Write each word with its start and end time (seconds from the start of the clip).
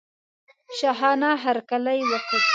شاهانه 0.79 1.29
هرکلی 1.43 1.99
وکړ. 2.09 2.39